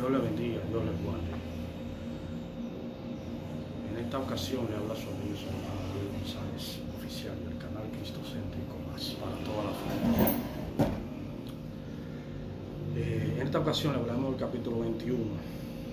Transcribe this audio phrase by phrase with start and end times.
[0.00, 1.28] Dios le bendiga, Dios le guarde.
[3.92, 9.36] En esta ocasión le habla su amigo Manuel González, oficial del canal Cristocéntrico Más para
[9.44, 10.32] toda la familia.
[12.96, 15.18] Eh, en esta ocasión le hablamos del capítulo 21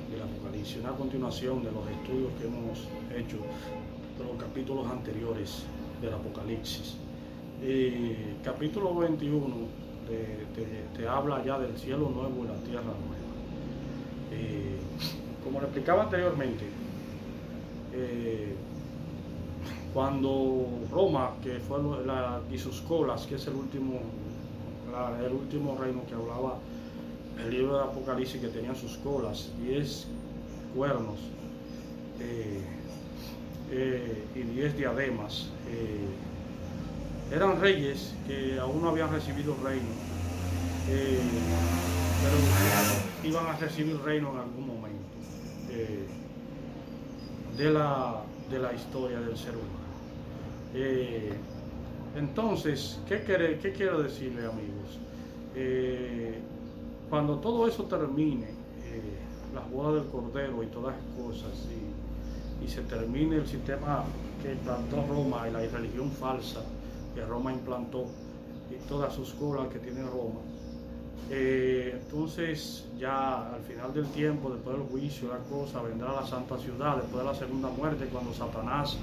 [0.09, 3.43] del Apocalipsis, una continuación de los estudios que hemos hecho
[4.17, 5.63] de los capítulos anteriores
[6.01, 6.95] del Apocalipsis.
[7.61, 9.53] Eh, capítulo 21
[10.95, 13.26] te, habla ya del cielo nuevo y la tierra nueva.
[14.31, 14.77] Eh,
[15.43, 16.65] como le explicaba anteriormente,
[17.93, 18.53] eh,
[19.93, 24.01] cuando Roma, que fue la, y sus colas, que es el último,
[25.25, 26.57] el último reino que hablaba
[27.43, 30.07] el libro de Apocalipsis, que tenía sus colas, es
[30.75, 31.17] cuernos
[33.69, 35.47] y diez diademas
[37.31, 39.89] eran reyes que aún no habían recibido reino,
[40.89, 41.19] eh,
[42.21, 45.05] pero iban a recibir reino en algún momento
[45.69, 46.05] eh,
[47.57, 49.87] de, la, de, la, historia del ser humano.
[50.73, 51.33] Eh,
[52.15, 54.99] entonces, ¿qué, quiere, ¿qué, quiero decirle amigos?
[57.09, 58.47] cuando todo eso termine,
[59.55, 61.51] las bodas del Cordero y todas las cosas,
[62.63, 64.03] y, se termine el sistema
[64.43, 66.61] que plantó Roma y la religión falsa,
[67.15, 68.05] que Roma implantó
[68.69, 70.41] y todas sus colas que tiene Roma.
[71.29, 76.57] Eh, entonces ya al final del tiempo, después del juicio, la cosa, vendrá la santa
[76.57, 78.97] ciudad, después de la segunda muerte, cuando Satanás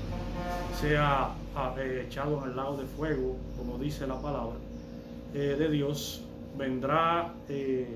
[0.81, 4.57] sea ah, eh, echado en el lago de fuego, como dice la palabra
[5.35, 6.23] eh, de Dios,
[6.57, 7.87] vendrá el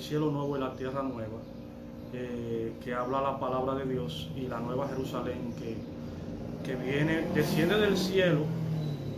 [0.00, 1.38] cielo nuevo y la tierra nueva,
[2.12, 5.54] que habla la palabra de Dios y la nueva Jerusalén
[6.64, 8.40] que viene, desciende del cielo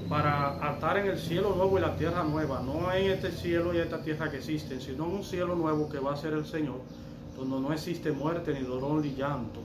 [0.08, 2.62] para atar en el cielo nuevo y la tierra nueva.
[2.62, 5.98] No en este cielo y esta tierra que existen, sino en un cielo nuevo que
[5.98, 6.80] va a ser el Señor,
[7.36, 9.60] donde no existe muerte, ni dolor, ni llanto.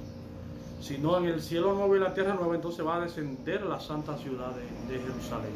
[0.82, 4.18] Sino en el cielo nuevo y la tierra nueva, entonces va a descender la santa
[4.18, 5.56] ciudad de, de Jerusalén,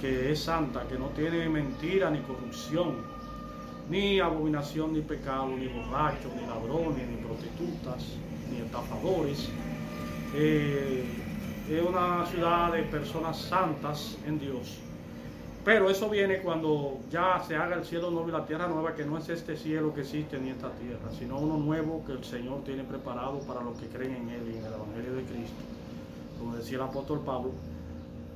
[0.00, 2.94] que es santa, que no tiene mentira ni corrupción,
[3.90, 8.04] ni abominación, ni pecado, ni borrachos, ni ladrones, ni prostitutas,
[8.52, 9.48] ni estafadores.
[10.34, 11.25] Eh,
[11.68, 14.78] es una ciudad de personas santas en Dios.
[15.64, 19.04] Pero eso viene cuando ya se haga el cielo nuevo y la tierra nueva, que
[19.04, 22.62] no es este cielo que existe ni esta tierra, sino uno nuevo que el Señor
[22.62, 25.56] tiene preparado para los que creen en Él y en el Evangelio de Cristo.
[26.38, 27.50] Como decía el apóstol Pablo.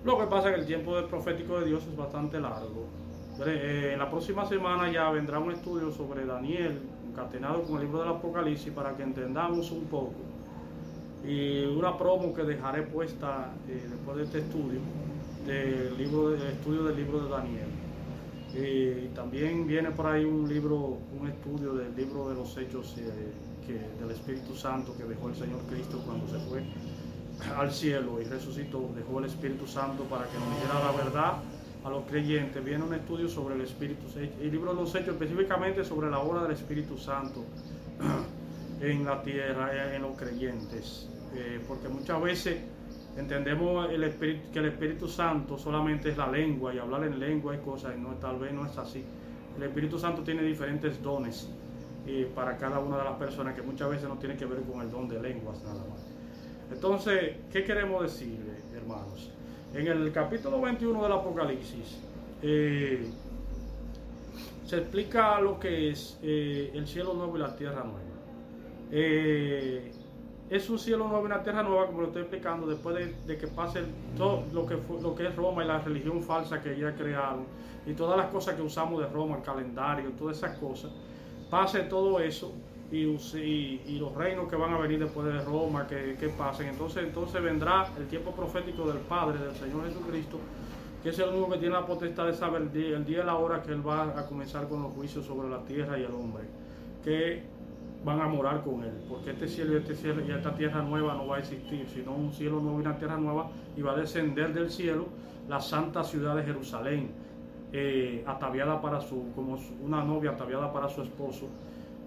[0.05, 2.87] Lo que pasa es que el tiempo del profético de Dios es bastante largo.
[3.47, 8.01] Eh, en la próxima semana ya vendrá un estudio sobre Daniel, encadenado con el libro
[8.01, 10.30] del Apocalipsis, para que entendamos un poco
[11.26, 14.81] y una promo que dejaré puesta eh, después de este estudio
[15.47, 17.69] del libro de, estudio del libro de Daniel.
[18.53, 23.32] Y también viene por ahí un libro, un estudio del libro de los hechos eh,
[23.66, 26.62] que, del Espíritu Santo que dejó el Señor Cristo cuando se fue
[27.56, 31.32] al cielo y resucitó, dejó el Espíritu Santo para que nos dijera la verdad
[31.84, 32.62] a los creyentes.
[32.64, 36.42] Viene un estudio sobre el Espíritu, el libro de los hechos específicamente sobre la obra
[36.42, 37.44] del Espíritu Santo
[38.81, 41.09] en la tierra, en los creyentes.
[41.35, 42.57] Eh, porque muchas veces
[43.17, 47.95] entendemos que el Espíritu Santo solamente es la lengua y hablar en lengua y cosas,
[47.97, 49.05] y no, tal vez no es así.
[49.57, 51.49] El Espíritu Santo tiene diferentes dones
[52.07, 54.81] eh, para cada una de las personas que muchas veces no tiene que ver con
[54.81, 56.01] el don de lenguas nada más.
[56.73, 59.31] Entonces, ¿qué queremos decirle, hermanos?
[59.75, 61.99] En el capítulo 21 del Apocalipsis,
[62.43, 63.07] eh,
[64.65, 68.09] se explica lo que es el cielo nuevo y la tierra nueva.
[68.91, 69.93] Eh,
[70.51, 73.83] es un cielo nuevo una tierra nueva, como lo estoy explicando, después de, que pase
[74.17, 77.45] todo lo que, lo que es Roma y la religión falsa que ella crearon,
[77.87, 80.91] y todas las cosas que usamos de Roma, el calendario, todas esas cosas,
[81.49, 82.53] pase todo eso
[82.91, 86.69] y, los reinos que van a venir después de Roma, que, que, pasen.
[86.69, 90.39] Entonces, entonces vendrá el tiempo profético del Padre, del Señor Jesucristo,
[91.03, 93.27] que es el único que tiene la potestad de saber el día, el día y
[93.27, 96.12] la hora que Él va a comenzar con los juicios sobre la tierra y el
[96.12, 96.44] hombre.
[97.05, 97.44] Que
[98.05, 101.14] van a morar con Él, porque este cielo y este cielo y esta tierra nueva
[101.14, 103.97] no va a existir, sino un cielo nuevo y una tierra nueva, y va a
[103.97, 105.06] descender del cielo
[105.49, 107.11] la santa ciudad de Jerusalén,
[107.73, 111.47] eh, ataviada para su, como una novia ataviada para su esposo,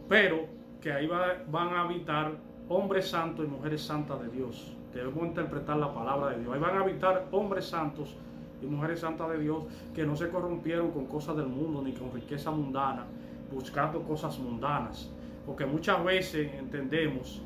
[0.09, 0.45] pero
[0.81, 2.31] que ahí van a habitar
[2.69, 4.75] hombres santos y mujeres santas de Dios.
[4.93, 6.53] Debemos interpretar la palabra de Dios.
[6.53, 8.15] Ahí van a habitar hombres santos
[8.61, 9.63] y mujeres santas de Dios
[9.95, 13.05] que no se corrompieron con cosas del mundo ni con riqueza mundana,
[13.51, 15.09] buscando cosas mundanas
[15.45, 17.41] porque muchas veces entendemos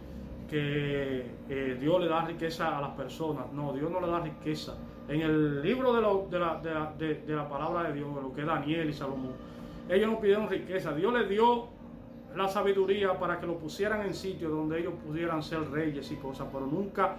[0.50, 3.52] que eh, Dios le da riqueza a las personas.
[3.52, 4.78] No, Dios no le da riqueza.
[5.08, 9.34] En el libro de, la, palabra de Dios, lo que es Daniel y Salomón,
[9.90, 11.68] ellos no pidieron riqueza, Dios les dio
[12.36, 16.48] la sabiduría para que lo pusieran en sitio donde ellos pudieran ser reyes y cosas,
[16.52, 17.16] pero nunca,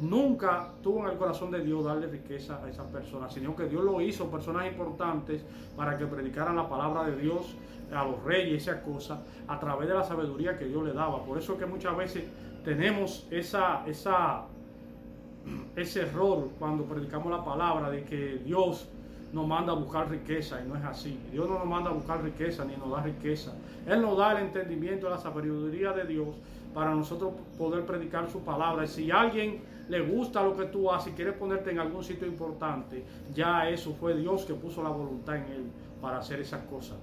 [0.00, 3.84] nunca tuvo en el corazón de Dios darle riqueza a esas personas, sino que Dios
[3.84, 5.42] lo hizo personas importantes
[5.76, 7.54] para que predicaran la palabra de Dios
[7.92, 11.24] a los reyes esas cosas a través de la sabiduría que Dios le daba.
[11.24, 12.24] Por eso que muchas veces
[12.64, 14.44] tenemos esa, esa,
[15.76, 18.88] ese error cuando predicamos la palabra de que Dios
[19.32, 21.18] nos manda a buscar riqueza y no es así.
[21.30, 23.52] Dios no nos manda a buscar riqueza ni nos da riqueza.
[23.86, 26.28] Él nos da el entendimiento, la sabiduría de Dios
[26.74, 28.84] para nosotros poder predicar su palabra.
[28.84, 29.60] Y si alguien
[29.92, 33.04] le gusta lo que tú haces y quiere ponerte en algún sitio importante,
[33.34, 35.64] ya eso fue Dios que puso la voluntad en él
[36.00, 36.96] para hacer esas cosas.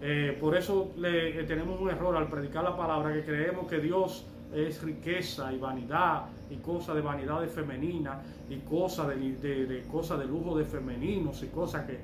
[0.00, 4.24] Eh, por eso le, tenemos un error al predicar la palabra, que creemos que Dios
[4.54, 8.16] es riqueza y vanidad y cosas de vanidades femeninas
[8.48, 11.98] y cosas de, de, de, lujo de femeninos y cosas que,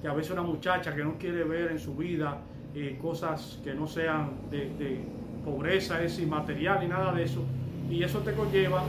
[0.00, 2.38] que, a veces una muchacha que no quiere ver en su vida
[2.76, 5.00] eh, cosas que no sean de, de
[5.44, 7.44] pobreza es inmaterial y nada de eso
[7.90, 8.82] y eso te conlleva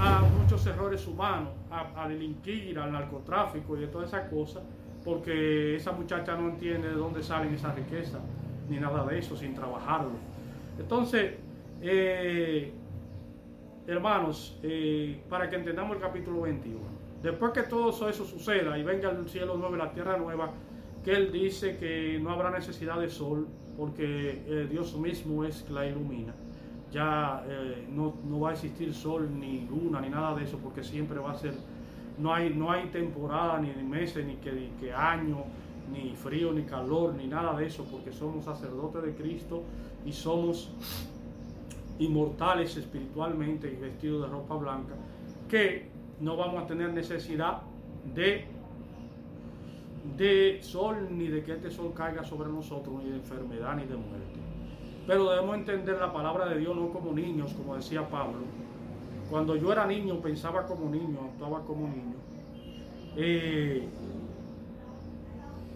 [0.00, 4.62] a muchos errores humanos, a, a delinquir, al narcotráfico y de todas esas cosas
[5.06, 8.20] porque esa muchacha no entiende de dónde salen esas riquezas
[8.68, 10.10] ni nada de eso sin trabajarlo.
[10.80, 11.34] Entonces,
[11.80, 12.72] eh,
[13.86, 16.80] hermanos, eh, para que entendamos el capítulo 21,
[17.22, 20.50] después que todo eso suceda y venga el cielo nuevo la tierra nueva,
[21.04, 23.46] que Él dice que no habrá necesidad de sol
[23.76, 26.34] porque eh, Dios mismo es la ilumina.
[26.96, 30.82] Ya eh, no, no, va a existir sol ni luna ni nada de eso porque
[30.82, 31.52] siempre va a ser,
[32.16, 35.44] no hay, no hay temporada ni meses ni que, ni que año
[35.92, 39.62] ni frío ni calor ni nada de eso porque somos sacerdotes de Cristo
[40.06, 40.70] y somos
[41.98, 44.94] inmortales espiritualmente y vestidos de ropa blanca,
[45.50, 45.90] que
[46.20, 47.60] no vamos a tener necesidad
[48.14, 48.46] de,
[50.16, 53.96] de sol, ni de que este sol caiga sobre nosotros, ni de enfermedad, ni de
[53.96, 54.55] muerte.
[55.06, 58.40] Pero debemos entender la palabra de Dios no como niños, como decía Pablo.
[59.30, 62.16] Cuando yo era niño pensaba como niño, actuaba como niño.
[63.16, 63.88] Eh,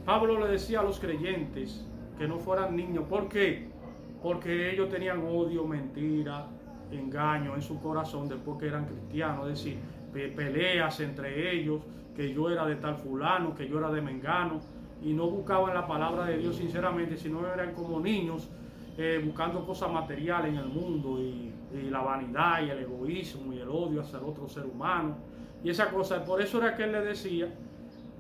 [0.05, 1.87] Pablo le decía a los creyentes
[2.19, 3.05] que no fueran niños.
[3.09, 3.71] ¿Por qué?
[4.23, 6.47] porque ellos tenían odio, mentira,
[6.91, 9.79] engaño en su corazón después que eran cristianos, es decir,
[10.35, 11.83] peleas entre ellos,
[12.15, 14.61] que yo era de tal fulano, que yo era de mengano,
[15.03, 18.51] y no buscaban la palabra de Dios sinceramente, sino eran como niños
[19.03, 21.55] eh, buscando cosas materiales en el mundo y,
[21.89, 25.17] la vanidad y el egoísmo y el odio hacia el otro ser humano
[25.65, 26.23] y esa cosa.
[26.23, 27.49] Por eso era que él le decía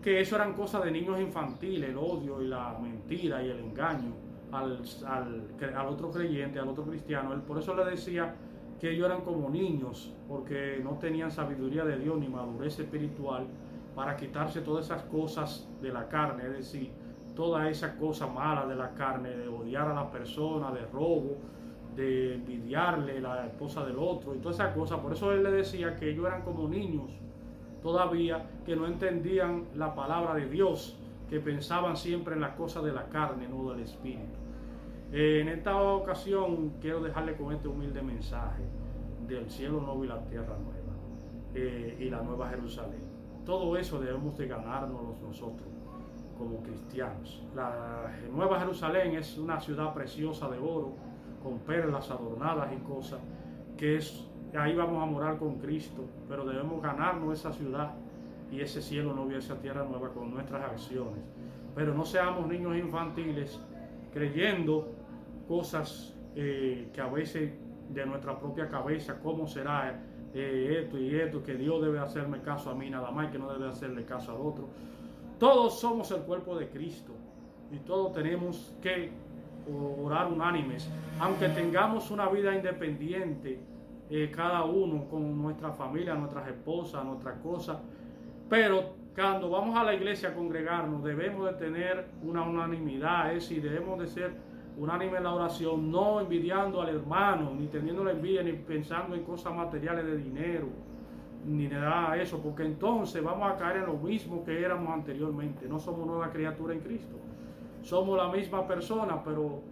[0.00, 4.14] que eso eran cosas de niños infantiles, el odio y la mentira y el engaño
[4.52, 7.34] al, al, al, otro creyente, al otro cristiano.
[7.34, 8.34] Él por eso le decía
[8.80, 13.46] que ellos eran como niños, porque no tenían sabiduría de Dios ni madurez espiritual
[13.94, 16.90] para quitarse todas esas cosas de la carne, es decir,
[17.34, 21.36] toda esa cosa mala de la carne, de odiar a la persona, de robo,
[21.96, 25.00] de envidiarle la esposa del otro y todas esas cosas.
[25.00, 27.10] Por eso él le decía que ellos eran como niños
[27.82, 30.98] todavía, que no entendían la palabra de Dios,
[31.28, 34.38] que pensaban siempre en las cosas de la carne, no del espíritu.
[35.12, 38.62] Eh, en esta ocasión quiero dejarle con este humilde mensaje
[39.26, 40.94] del cielo nuevo y la tierra nueva
[41.54, 43.02] eh, y la nueva Jerusalén.
[43.44, 45.79] Todo eso debemos de ganarnos nosotros
[46.40, 47.42] como cristianos.
[47.54, 50.94] La nueva Jerusalén es una ciudad preciosa de oro,
[51.42, 53.20] con perlas adornadas y cosas,
[53.76, 54.26] que es
[54.58, 57.92] ahí vamos a morar con Cristo, pero debemos ganarnos esa ciudad
[58.50, 61.22] y ese cielo nuevo y esa tierra nueva con nuestras acciones.
[61.74, 63.60] Pero no seamos niños infantiles
[64.12, 64.92] creyendo
[65.46, 67.52] cosas eh, que a veces
[67.90, 70.00] de nuestra propia cabeza, cómo será
[70.32, 73.52] eh, esto y esto, que Dios debe hacerme caso a mí nada más, que no
[73.52, 74.68] debe hacerle caso al otro.
[75.40, 77.14] Todos somos el cuerpo de Cristo
[77.72, 79.10] y todos tenemos que
[80.04, 80.86] orar unánimes,
[81.18, 83.58] aunque tengamos una vida independiente,
[84.10, 87.78] eh, cada uno con nuestra familia, nuestras esposas, nuestras cosas,
[88.50, 93.62] pero cuando vamos a la iglesia a congregarnos debemos de tener una unanimidad, es decir,
[93.62, 94.34] debemos de ser
[94.76, 99.22] unánime en la oración, no envidiando al hermano, ni teniendo la envidia, ni pensando en
[99.22, 100.68] cosas materiales de dinero,
[101.46, 105.66] ni nada de eso, porque entonces vamos a caer en lo mismo que éramos anteriormente.
[105.68, 107.16] No somos nueva criatura en Cristo.
[107.82, 109.62] Somos la misma persona, pero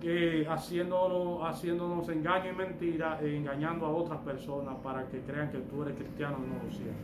[0.00, 5.58] que haciéndonos, haciéndonos engaño y mentira, e engañando a otras personas para que crean que
[5.58, 6.96] tú eres cristiano y no lo sientes.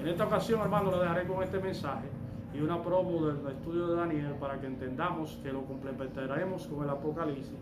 [0.00, 2.06] En esta ocasión, hermano, lo dejaré con este mensaje
[2.54, 6.90] y una promo del estudio de Daniel para que entendamos que lo complementaremos con el
[6.90, 7.58] Apocalipsis,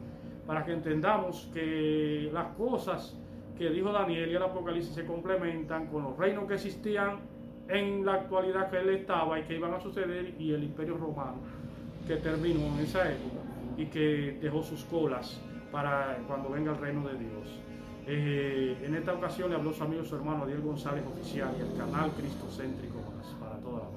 [0.47, 3.17] para que entendamos que las cosas
[3.59, 7.21] que dijo Daniel y el Apocalipsis se complementan con los reinos que existían
[7.69, 11.39] en la actualidad que él estaba y que iban a suceder y el imperio romano.
[12.07, 13.41] que terminó en esa época
[13.79, 15.41] y que dejó sus colas
[15.73, 17.61] para cuando venga el reino de Dios.
[18.07, 21.79] Eh, en esta ocasión le habló su amigo su hermano Diego González Oficial y el
[21.79, 22.99] canal Cristocéntrico
[23.41, 23.89] para toda la